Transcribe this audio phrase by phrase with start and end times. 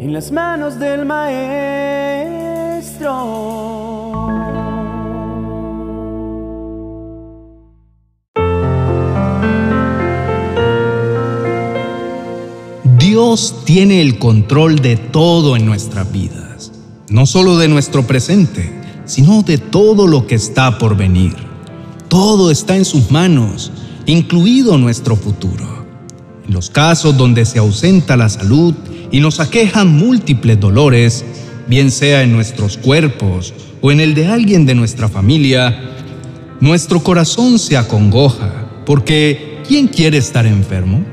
[0.00, 1.50] en las manos del Maestro.
[12.98, 16.72] Dios tiene el control de todo en nuestras vidas,
[17.10, 18.72] no solo de nuestro presente,
[19.04, 21.36] sino de todo lo que está por venir.
[22.08, 23.70] Todo está en sus manos,
[24.06, 25.79] incluido nuestro futuro.
[26.50, 28.74] Los casos donde se ausenta la salud
[29.12, 31.24] y nos aquejan múltiples dolores,
[31.68, 35.80] bien sea en nuestros cuerpos o en el de alguien de nuestra familia,
[36.58, 41.04] nuestro corazón se acongoja, porque ¿quién quiere estar enfermo?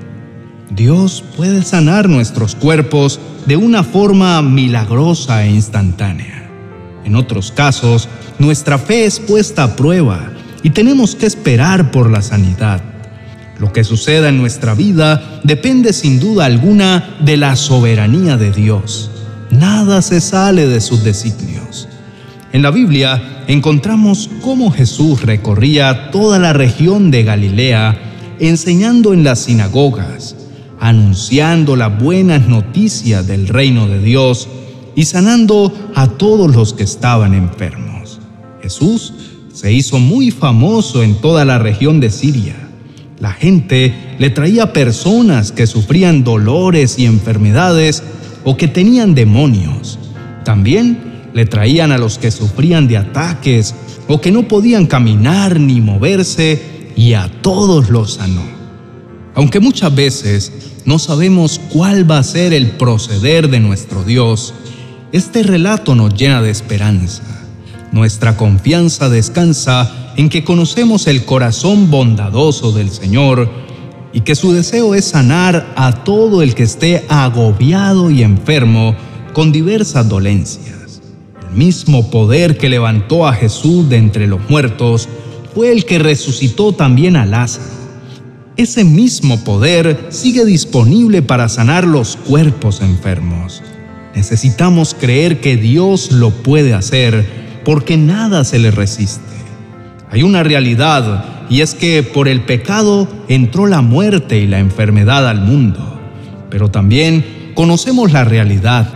[0.72, 6.50] Dios puede sanar nuestros cuerpos de una forma milagrosa e instantánea.
[7.06, 8.10] En otros casos,
[8.40, 10.32] nuestra fe es puesta a prueba
[10.64, 12.97] y tenemos que esperar por la sanidad.
[13.60, 19.10] Lo que suceda en nuestra vida depende sin duda alguna de la soberanía de Dios.
[19.50, 21.88] Nada se sale de sus designios.
[22.54, 27.98] En la Biblia encontramos cómo Jesús recorría toda la región de Galilea
[28.40, 30.36] enseñando en las sinagogas,
[30.80, 34.48] anunciando las buenas noticias del reino de Dios
[34.96, 38.20] y sanando a todos los que estaban enfermos.
[38.62, 39.14] Jesús
[39.54, 42.67] se hizo muy famoso en toda la región de Siria.
[43.20, 48.04] La gente le traía personas que sufrían dolores y enfermedades
[48.44, 49.98] o que tenían demonios.
[50.46, 53.74] También le traían a los que sufrían de ataques
[54.08, 58.44] o que no podían caminar ni moverse y a todos los sanó.
[59.34, 60.52] Aunque muchas veces
[60.86, 64.54] no sabemos cuál va a ser el proceder de nuestro Dios,
[65.12, 67.24] este relato nos llena de esperanza.
[67.92, 73.50] Nuestra confianza descansa en que conocemos el corazón bondadoso del Señor
[74.12, 78.96] y que su deseo es sanar a todo el que esté agobiado y enfermo
[79.32, 81.02] con diversas dolencias.
[81.50, 85.08] El mismo poder que levantó a Jesús de entre los muertos
[85.56, 87.78] fue el que resucitó también a Lázaro
[88.58, 93.62] ese mismo poder sigue disponible para sanar los cuerpos enfermos.
[94.16, 97.24] Necesitamos creer que Dios lo puede hacer
[97.64, 99.37] porque nada se le resiste.
[100.12, 105.28] Hay una realidad y es que por el pecado entró la muerte y la enfermedad
[105.28, 106.00] al mundo.
[106.50, 108.88] Pero también conocemos la realidad,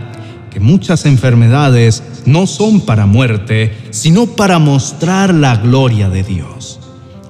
[0.50, 6.80] que muchas enfermedades no son para muerte, sino para mostrar la gloria de Dios.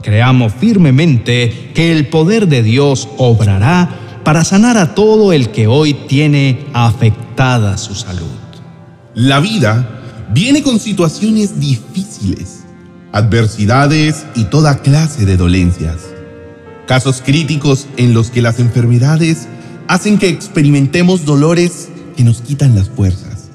[0.01, 3.89] Creamos firmemente que el poder de Dios obrará
[4.23, 8.25] para sanar a todo el que hoy tiene afectada su salud.
[9.13, 12.60] La vida viene con situaciones difíciles,
[13.11, 15.97] adversidades y toda clase de dolencias.
[16.87, 19.47] Casos críticos en los que las enfermedades
[19.87, 23.49] hacen que experimentemos dolores que nos quitan las fuerzas.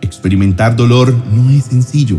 [0.00, 2.18] Experimentar dolor no es sencillo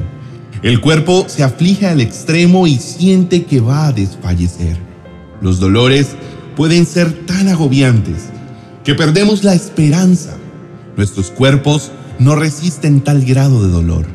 [0.64, 4.78] el cuerpo se aflige al extremo y siente que va a desfallecer.
[5.42, 6.16] Los dolores
[6.56, 8.30] pueden ser tan agobiantes
[8.86, 10.38] que perdemos la esperanza.
[10.96, 14.06] Nuestros cuerpos no resisten tal grado de dolor.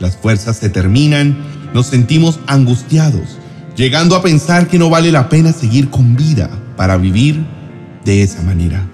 [0.00, 1.36] Las fuerzas se terminan,
[1.74, 3.38] nos sentimos angustiados,
[3.76, 7.44] llegando a pensar que no vale la pena seguir con vida para vivir
[8.04, 8.86] de esa manera.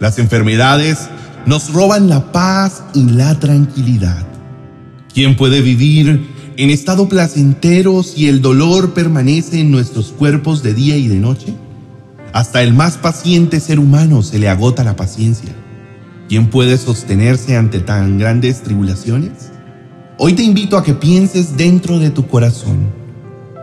[0.00, 1.08] Las enfermedades
[1.46, 4.26] nos roban la paz y la tranquilidad.
[5.12, 6.26] ¿Quién puede vivir
[6.56, 11.54] en estado placentero si el dolor permanece en nuestros cuerpos de día y de noche?
[12.32, 15.52] Hasta el más paciente ser humano se le agota la paciencia.
[16.28, 19.53] ¿Quién puede sostenerse ante tan grandes tribulaciones?
[20.16, 22.92] Hoy te invito a que pienses dentro de tu corazón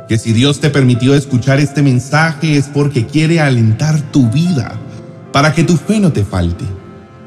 [0.09, 4.78] que si Dios te permitió escuchar este mensaje es porque quiere alentar tu vida
[5.31, 6.66] para que tu fe no te falte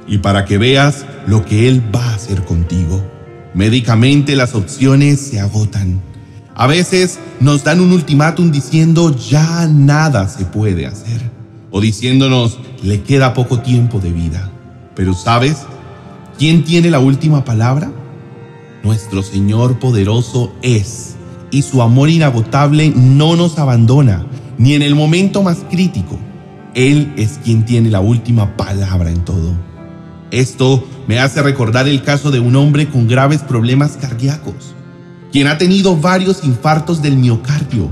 [0.06, 3.02] y para que veas lo que Él va a hacer contigo.
[3.54, 6.02] Médicamente las opciones se agotan.
[6.54, 11.30] A veces nos dan un ultimátum diciendo ya nada se puede hacer
[11.70, 14.50] o diciéndonos le queda poco tiempo de vida.
[14.94, 15.62] Pero ¿sabes
[16.38, 17.90] quién tiene la última palabra?
[18.84, 21.16] Nuestro Señor poderoso es
[21.50, 24.26] y su amor inagotable no nos abandona
[24.58, 26.18] ni en el momento más crítico.
[26.74, 29.54] Él es quien tiene la última palabra en todo.
[30.30, 34.74] Esto me hace recordar el caso de un hombre con graves problemas cardíacos,
[35.32, 37.88] quien ha tenido varios infartos del miocardio,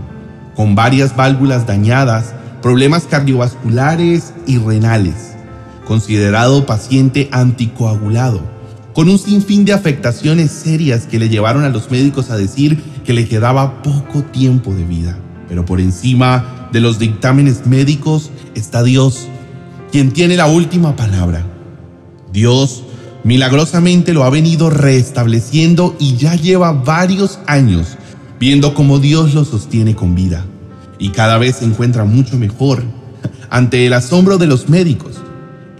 [0.55, 5.37] con varias válvulas dañadas, problemas cardiovasculares y renales,
[5.87, 8.43] considerado paciente anticoagulado,
[8.95, 13.13] con un sinfín de afectaciones serias que le llevaron a los médicos a decir que
[13.13, 15.19] le quedaba poco tiempo de vida.
[15.49, 19.29] Pero por encima de los dictámenes médicos está Dios,
[19.91, 21.47] quien tiene la última palabra.
[22.33, 22.85] Dios
[23.25, 27.97] Milagrosamente lo ha venido restableciendo y ya lleva varios años
[28.41, 30.45] viendo cómo Dios lo sostiene con vida.
[30.99, 32.83] Y cada vez se encuentra mucho mejor
[33.49, 35.21] ante el asombro de los médicos.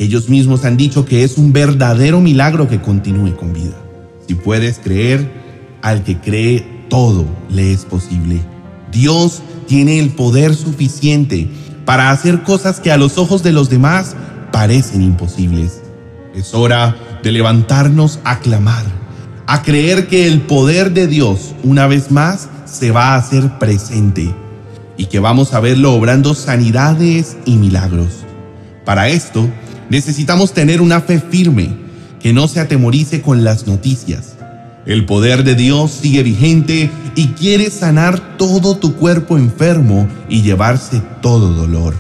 [0.03, 3.77] Ellos mismos han dicho que es un verdadero milagro que continúe con vida.
[4.27, 5.31] Si puedes creer,
[5.81, 8.41] al que cree, todo le es posible.
[8.91, 11.49] Dios tiene el poder suficiente
[11.85, 14.17] para hacer cosas que a los ojos de los demás
[14.51, 15.83] parecen imposibles.
[16.35, 18.85] Es hora de levantarnos a clamar,
[19.47, 24.35] a creer que el poder de Dios una vez más se va a hacer presente
[24.97, 28.25] y que vamos a verlo obrando sanidades y milagros.
[28.85, 29.49] Para esto
[29.91, 31.71] necesitamos tener una fe firme
[32.21, 34.37] que no se atemorice con las noticias.
[34.87, 41.03] El poder de Dios sigue vigente y quiere sanar todo tu cuerpo enfermo y llevarse
[41.21, 41.95] todo dolor.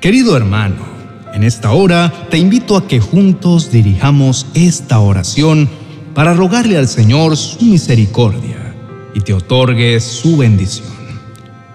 [0.00, 0.94] Querido hermano,
[1.32, 5.68] en esta hora te invito a que juntos dirijamos esta oración
[6.14, 8.74] para rogarle al Señor su misericordia
[9.14, 10.92] y te otorgue su bendición.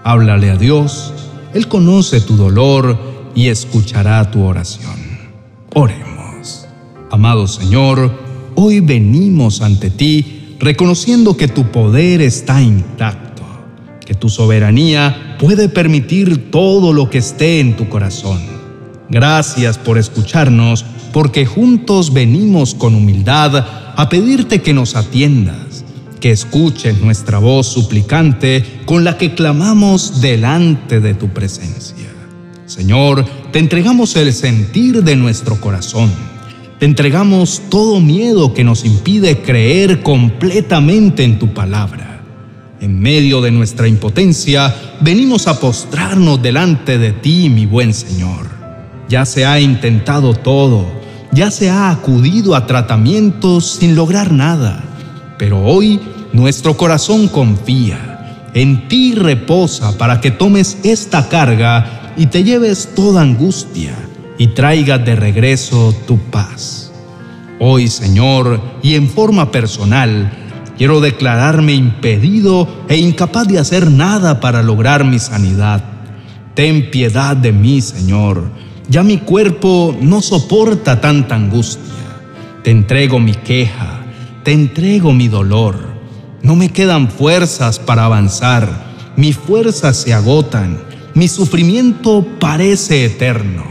[0.03, 1.13] Háblale a Dios,
[1.53, 2.97] Él conoce tu dolor
[3.35, 5.08] y escuchará tu oración.
[5.75, 6.66] Oremos.
[7.12, 8.12] Amado Señor,
[8.56, 13.44] hoy venimos ante ti reconociendo que tu poder está intacto,
[14.04, 18.42] que tu soberanía puede permitir todo lo que esté en tu corazón.
[19.10, 23.65] Gracias por escucharnos, porque juntos venimos con humildad
[23.95, 25.86] a pedirte que nos atiendas,
[26.19, 32.10] que escuches nuestra voz suplicante con la que clamamos delante de tu presencia.
[32.65, 36.12] Señor, te entregamos el sentir de nuestro corazón.
[36.80, 42.22] Te entregamos todo miedo que nos impide creer completamente en tu palabra.
[42.80, 48.48] En medio de nuestra impotencia, venimos a postrarnos delante de ti, mi buen Señor.
[49.10, 50.86] Ya se ha intentado todo,
[51.31, 54.84] ya se ha acudido a tratamientos sin lograr nada,
[55.38, 56.00] pero hoy
[56.31, 63.21] nuestro corazón confía, en ti reposa para que tomes esta carga y te lleves toda
[63.21, 63.95] angustia
[64.38, 66.92] y traigas de regreso tu paz.
[67.62, 70.30] Hoy, Señor, y en forma personal,
[70.77, 75.81] quiero declararme impedido e incapaz de hacer nada para lograr mi sanidad.
[76.56, 78.44] Ten piedad de mí, Señor.
[78.89, 81.83] Ya mi cuerpo no soporta tanta angustia.
[82.65, 84.01] Te entrego mi queja,
[84.44, 85.77] te entrego mi dolor.
[86.42, 88.89] No me quedan fuerzas para avanzar.
[89.15, 90.88] Mis fuerzas se agotan
[91.19, 93.66] mi sufrimiento parece eterno.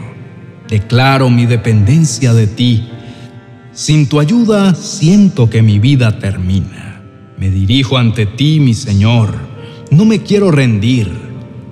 [0.68, 2.90] Declaro mi dependencia de ti.
[3.72, 7.00] Sin tu ayuda siento que mi vida termina.
[7.38, 9.32] Me dirijo ante ti, mi Señor.
[9.90, 11.10] No me quiero rendir.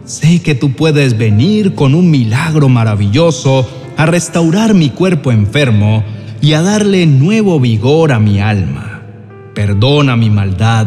[0.07, 3.69] Sé que tú puedes venir con un milagro maravilloso
[3.99, 6.03] a restaurar mi cuerpo enfermo
[6.41, 9.03] y a darle nuevo vigor a mi alma.
[9.55, 10.87] Perdona mi maldad.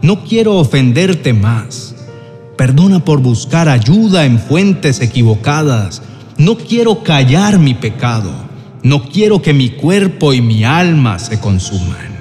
[0.00, 1.91] No quiero ofenderte más.
[2.56, 6.02] Perdona por buscar ayuda en fuentes equivocadas.
[6.36, 8.30] No quiero callar mi pecado.
[8.82, 12.12] No quiero que mi cuerpo y mi alma se consuman.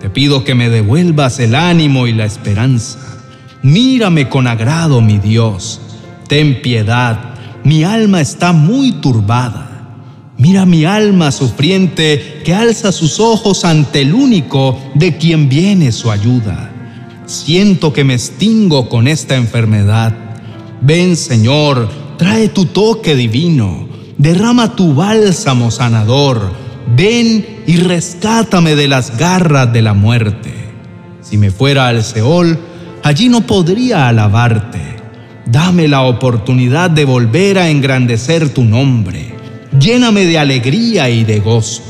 [0.00, 2.98] Te pido que me devuelvas el ánimo y la esperanza.
[3.62, 5.80] Mírame con agrado, mi Dios.
[6.28, 7.34] Ten piedad.
[7.64, 9.68] Mi alma está muy turbada.
[10.38, 16.10] Mira mi alma sufriente que alza sus ojos ante el único de quien viene su
[16.10, 16.72] ayuda.
[17.28, 20.14] Siento que me extingo con esta enfermedad.
[20.80, 23.86] Ven, Señor, trae tu toque divino.
[24.16, 26.50] Derrama tu bálsamo sanador.
[26.96, 30.54] Ven y rescátame de las garras de la muerte.
[31.20, 32.58] Si me fuera al Seol,
[33.02, 34.80] allí no podría alabarte.
[35.44, 39.34] Dame la oportunidad de volver a engrandecer tu nombre.
[39.78, 41.82] Lléname de alegría y de gozo.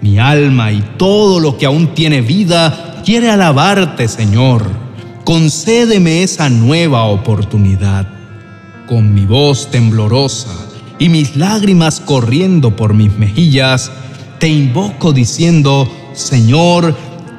[0.00, 4.64] Mi alma y todo lo que aún tiene vida quiere alabarte, Señor.
[5.24, 8.06] Concédeme esa nueva oportunidad.
[8.86, 10.54] Con mi voz temblorosa
[11.00, 13.90] y mis lágrimas corriendo por mis mejillas,
[14.38, 16.96] te invoco diciendo, Señor,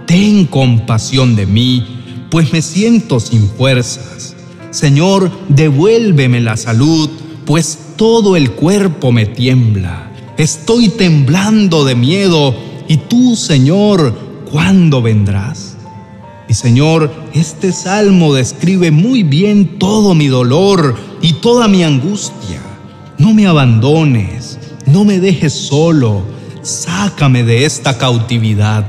[0.08, 4.36] ten compasión de mí, pues me siento sin fuerzas.
[4.72, 7.10] Señor, devuélveme la salud,
[7.46, 10.12] pues todo el cuerpo me tiembla.
[10.38, 12.54] Estoy temblando de miedo
[12.90, 15.78] y tú, Señor, ¿cuándo vendrás?
[16.50, 22.62] Y Señor, este salmo describe muy bien todo mi dolor y toda mi angustia.
[23.18, 26.24] No me abandones, no me dejes solo,
[26.62, 28.86] sácame de esta cautividad.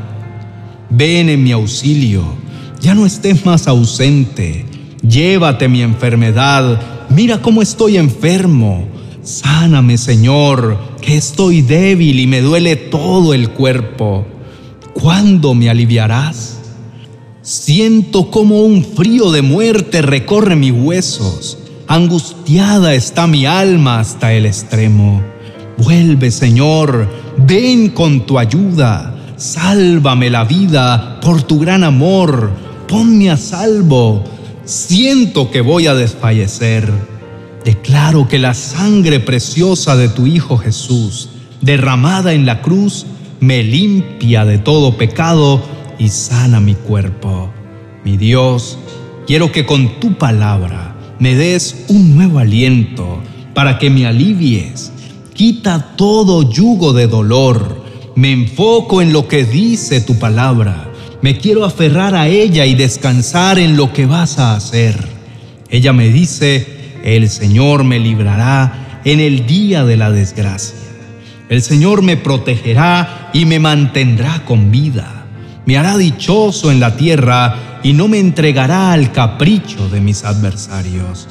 [0.91, 2.25] Ven en mi auxilio,
[2.81, 4.67] ya no estés más ausente,
[5.07, 8.89] llévate mi enfermedad, mira cómo estoy enfermo.
[9.23, 14.27] Sáname, Señor, que estoy débil y me duele todo el cuerpo.
[14.95, 16.59] ¿Cuándo me aliviarás?
[17.43, 21.59] Siento como un frío de muerte recorre mis huesos.
[21.89, 25.23] Angustiada está mi alma hasta el extremo.
[25.77, 27.09] Vuelve, Señor,
[27.39, 29.17] ven con tu ayuda.
[29.37, 32.53] Sálvame la vida por tu gran amor.
[32.87, 34.23] Ponme a salvo.
[34.65, 36.89] Siento que voy a desfallecer.
[37.65, 41.31] Declaro que la sangre preciosa de tu Hijo Jesús,
[41.61, 43.07] derramada en la cruz,
[43.43, 45.61] me limpia de todo pecado
[45.99, 47.51] y sana mi cuerpo.
[48.05, 48.79] Mi Dios,
[49.27, 53.21] quiero que con tu palabra me des un nuevo aliento
[53.53, 54.93] para que me alivies.
[55.35, 57.83] Quita todo yugo de dolor.
[58.15, 60.89] Me enfoco en lo que dice tu palabra.
[61.21, 64.97] Me quiero aferrar a ella y descansar en lo que vas a hacer.
[65.69, 66.65] Ella me dice,
[67.03, 70.92] el Señor me librará en el día de la desgracia.
[71.53, 75.23] El Señor me protegerá y me mantendrá con vida
[75.65, 81.29] me hará dichoso en la tierra y no me entregará al capricho de mis adversarios.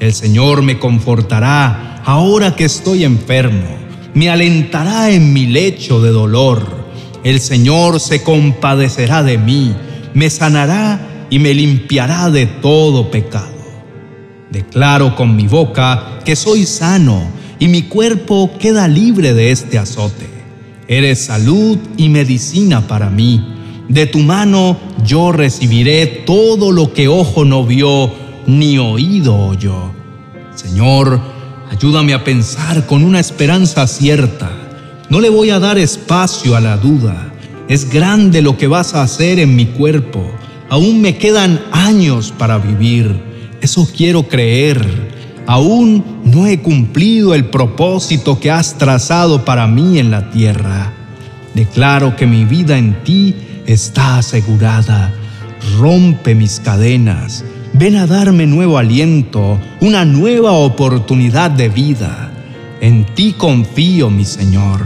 [0.00, 3.68] El Señor me confortará ahora que estoy enfermo,
[4.14, 6.84] me alentará en mi lecho de dolor.
[7.24, 9.74] El Señor se compadecerá de mí,
[10.14, 13.52] me sanará y me limpiará de todo pecado.
[14.50, 17.22] Declaro con mi boca que soy sano
[17.58, 20.28] y mi cuerpo queda libre de este azote.
[20.88, 23.54] Eres salud y medicina para mí
[23.88, 28.10] de tu mano yo recibiré todo lo que ojo no vio
[28.46, 29.92] ni oído oyó.
[30.54, 31.20] Señor,
[31.70, 34.50] ayúdame a pensar con una esperanza cierta.
[35.10, 37.32] No le voy a dar espacio a la duda.
[37.68, 40.24] Es grande lo que vas a hacer en mi cuerpo.
[40.70, 43.14] Aún me quedan años para vivir.
[43.60, 44.82] Eso quiero creer.
[45.46, 50.92] Aún no he cumplido el propósito que has trazado para mí en la tierra.
[51.54, 53.34] Declaro que mi vida en ti
[53.66, 55.12] está asegurada.
[55.78, 57.44] Rompe mis cadenas.
[57.74, 62.30] Ven a darme nuevo aliento, una nueva oportunidad de vida.
[62.80, 64.80] En ti confío, mi Señor.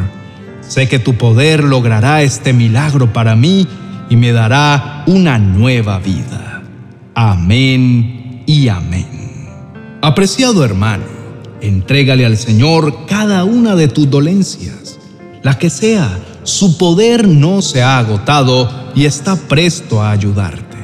[0.61, 3.67] Sé que tu poder logrará este milagro para mí
[4.11, 6.63] y me dará una nueva vida.
[7.15, 9.07] Amén y amén.
[10.01, 11.18] Apreciado hermano,
[11.61, 14.99] entrégale al Señor cada una de tus dolencias,
[15.43, 20.79] la que sea su poder no se ha agotado y está presto a ayudarte.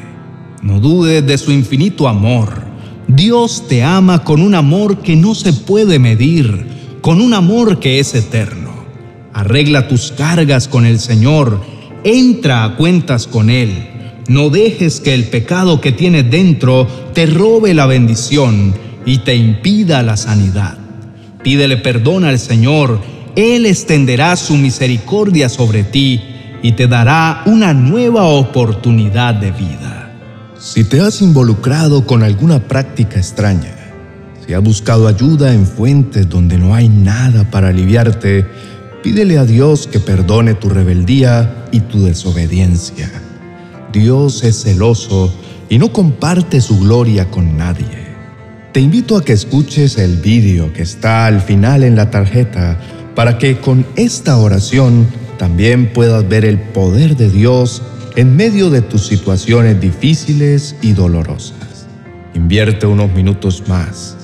[0.62, 2.64] No dudes de su infinito amor.
[3.08, 6.66] Dios te ama con un amor que no se puede medir,
[7.00, 8.72] con un amor que es eterno.
[9.32, 11.60] Arregla tus cargas con el Señor,
[12.04, 13.90] entra a cuentas con Él.
[14.28, 18.74] No dejes que el pecado que tienes dentro te robe la bendición
[19.06, 20.76] y te impida la sanidad.
[21.42, 23.00] Pídele perdón al Señor
[23.36, 26.22] él extenderá su misericordia sobre ti
[26.62, 30.12] y te dará una nueva oportunidad de vida.
[30.58, 33.74] Si te has involucrado con alguna práctica extraña,
[34.46, 38.46] si has buscado ayuda en fuentes donde no hay nada para aliviarte,
[39.02, 43.10] pídele a Dios que perdone tu rebeldía y tu desobediencia.
[43.92, 45.34] Dios es celoso
[45.68, 48.03] y no comparte su gloria con nadie.
[48.74, 52.76] Te invito a que escuches el vídeo que está al final en la tarjeta
[53.14, 55.06] para que con esta oración
[55.38, 57.82] también puedas ver el poder de Dios
[58.16, 61.86] en medio de tus situaciones difíciles y dolorosas.
[62.34, 64.16] Invierte unos minutos más.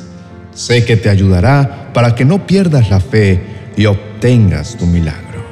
[0.53, 3.45] Sé que te ayudará para que no pierdas la fe
[3.77, 5.45] y obtengas tu milagro.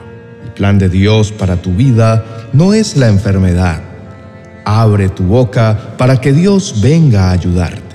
[0.44, 3.80] El plan de Dios para tu vida no es la enfermedad.
[4.64, 7.88] Abre tu boca para que Dios venga a ayudarte.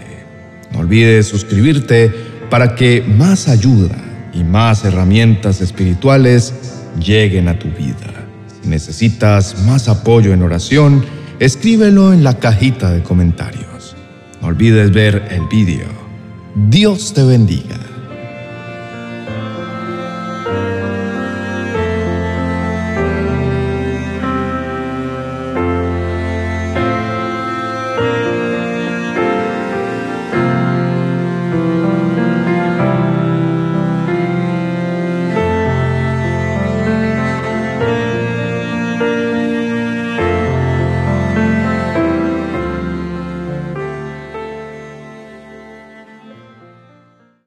[0.73, 2.11] No olvides suscribirte
[2.49, 3.95] para que más ayuda
[4.33, 6.53] y más herramientas espirituales
[6.99, 8.27] lleguen a tu vida.
[8.61, 11.05] Si necesitas más apoyo en oración,
[11.39, 13.95] escríbelo en la cajita de comentarios.
[14.41, 15.87] No olvides ver el vídeo.
[16.55, 17.82] Dios te bendiga.